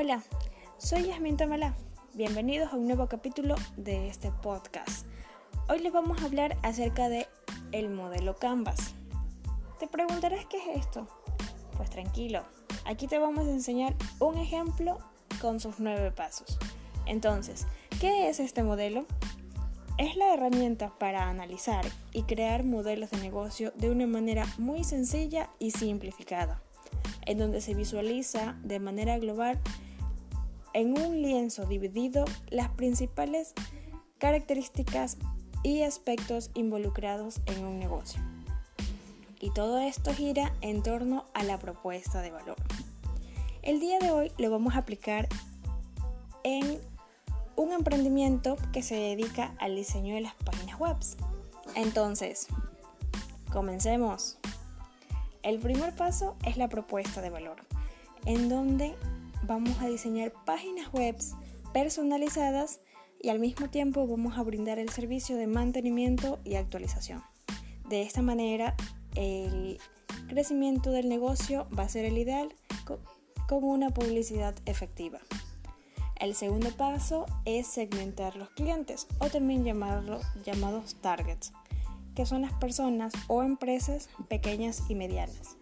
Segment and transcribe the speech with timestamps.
[0.00, 0.22] Hola,
[0.76, 1.74] soy Yasmin Tamala.
[2.14, 5.08] Bienvenidos a un nuevo capítulo de este podcast.
[5.68, 7.26] Hoy les vamos a hablar acerca de
[7.72, 8.94] el modelo Canvas.
[9.80, 11.08] Te preguntarás qué es esto.
[11.76, 12.44] Pues tranquilo,
[12.84, 14.98] aquí te vamos a enseñar un ejemplo
[15.40, 16.60] con sus nueve pasos.
[17.06, 17.66] Entonces,
[18.00, 19.04] ¿qué es este modelo?
[19.96, 25.50] Es la herramienta para analizar y crear modelos de negocio de una manera muy sencilla
[25.58, 26.62] y simplificada,
[27.26, 29.60] en donde se visualiza de manera global
[30.74, 33.54] en un lienzo dividido las principales
[34.18, 35.16] características
[35.62, 38.20] y aspectos involucrados en un negocio.
[39.40, 42.56] Y todo esto gira en torno a la propuesta de valor.
[43.62, 45.28] El día de hoy lo vamos a aplicar
[46.44, 46.80] en
[47.56, 50.96] un emprendimiento que se dedica al diseño de las páginas web.
[51.74, 52.46] Entonces,
[53.52, 54.38] comencemos.
[55.42, 57.56] El primer paso es la propuesta de valor,
[58.26, 58.96] en donde
[59.44, 61.16] vamos a diseñar páginas web
[61.72, 62.80] personalizadas
[63.20, 67.22] y al mismo tiempo vamos a brindar el servicio de mantenimiento y actualización.
[67.88, 68.74] De esta manera,
[69.14, 69.78] el
[70.28, 72.54] crecimiento del negocio va a ser el ideal
[73.48, 75.20] con una publicidad efectiva.
[76.16, 81.52] El segundo paso es segmentar los clientes o también llamados targets,
[82.14, 85.56] que son las personas o empresas pequeñas y medianas.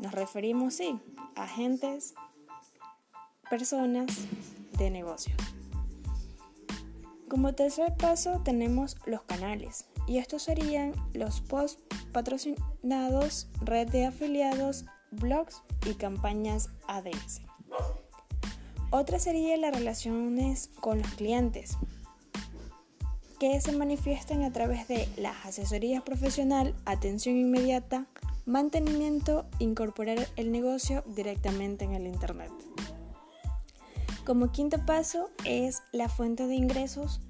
[0.00, 0.98] Nos referimos, sí,
[1.36, 2.14] a agentes,
[3.50, 4.06] personas
[4.78, 5.34] de negocio.
[7.28, 14.86] Como tercer paso tenemos los canales y estos serían los posts patrocinados, red de afiliados,
[15.10, 17.42] blogs y campañas ADS.
[18.90, 21.76] Otra sería las relaciones con los clientes,
[23.38, 28.06] que se manifiestan a través de las asesorías profesional, atención inmediata,
[28.46, 32.50] mantenimiento, incorporar el negocio directamente en el Internet.
[34.24, 37.20] Como quinto paso es la fuente de ingresos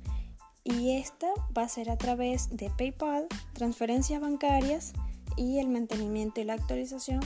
[0.64, 4.92] y esta va a ser a través de PayPal, transferencias bancarias
[5.36, 7.20] y el mantenimiento y la actualización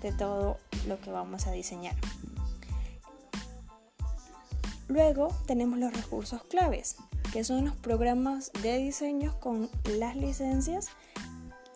[0.00, 1.96] de todo lo que vamos a diseñar.
[4.86, 6.96] Luego tenemos los recursos claves,
[7.32, 9.68] que son los programas de diseño con
[9.98, 10.88] las licencias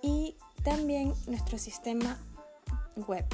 [0.02, 2.18] y también nuestro sistema
[3.08, 3.26] web.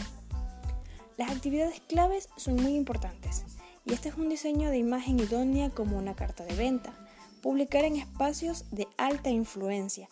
[1.17, 3.45] Las actividades claves son muy importantes
[3.85, 6.93] y este es un diseño de imagen idónea como una carta de venta,
[7.43, 10.09] publicar en espacios de alta influencia,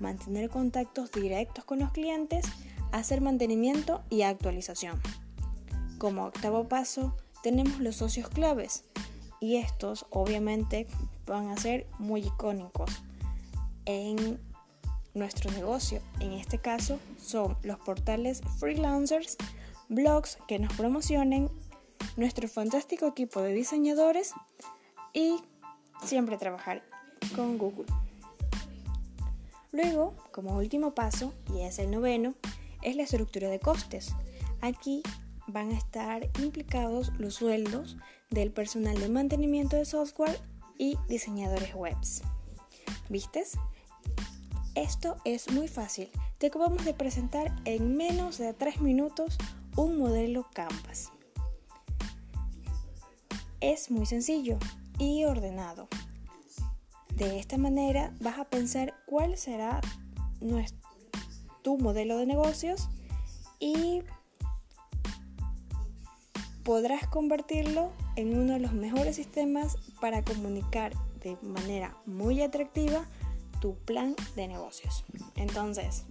[0.00, 2.44] mantener contactos directos con los clientes,
[2.90, 5.00] hacer mantenimiento y actualización.
[5.98, 8.84] Como octavo paso, tenemos los socios claves
[9.40, 10.86] y estos obviamente
[11.26, 12.90] van a ser muy icónicos
[13.84, 14.40] en
[15.14, 16.00] nuestro negocio.
[16.20, 19.36] En este caso son los portales freelancers,
[19.88, 21.50] blogs que nos promocionen,
[22.16, 24.32] nuestro fantástico equipo de diseñadores
[25.12, 25.36] y
[26.04, 26.82] siempre trabajar
[27.34, 27.86] con Google.
[29.72, 32.34] Luego, como último paso, y es el noveno,
[32.82, 34.14] es la estructura de costes.
[34.60, 35.02] Aquí
[35.46, 37.96] van a estar implicados los sueldos
[38.30, 40.38] del personal de mantenimiento de software
[40.78, 42.22] y diseñadores webs.
[43.08, 43.58] ¿Vistes?
[44.74, 46.10] Esto es muy fácil.
[46.38, 49.38] Te acabamos de presentar en menos de 3 minutos
[49.76, 51.12] un modelo Canvas.
[53.62, 54.58] Es muy sencillo
[54.98, 55.86] y ordenado.
[57.14, 59.80] De esta manera vas a pensar cuál será
[61.62, 62.88] tu modelo de negocios
[63.60, 64.02] y
[66.64, 73.04] podrás convertirlo en uno de los mejores sistemas para comunicar de manera muy atractiva
[73.60, 75.04] tu plan de negocios.
[75.36, 76.02] Entonces,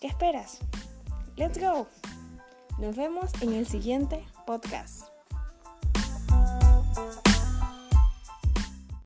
[0.00, 0.58] ¿qué esperas?
[1.36, 1.86] Let's go.
[2.80, 5.15] Nos vemos en el siguiente podcast.